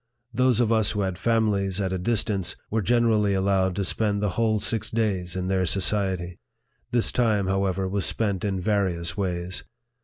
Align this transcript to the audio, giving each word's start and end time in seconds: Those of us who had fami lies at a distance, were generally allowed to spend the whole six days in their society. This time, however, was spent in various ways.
Those 0.33 0.59
of 0.59 0.71
us 0.71 0.93
who 0.93 1.01
had 1.01 1.13
fami 1.17 1.51
lies 1.51 1.79
at 1.79 1.93
a 1.93 1.99
distance, 1.99 2.55
were 2.71 2.81
generally 2.81 3.35
allowed 3.35 3.75
to 3.75 3.83
spend 3.83 4.19
the 4.19 4.29
whole 4.31 4.59
six 4.59 4.89
days 4.89 5.35
in 5.35 5.47
their 5.47 5.67
society. 5.67 6.39
This 6.89 7.11
time, 7.11 7.45
however, 7.45 7.87
was 7.87 8.03
spent 8.07 8.43
in 8.43 8.59
various 8.59 9.15
ways. 9.15 9.63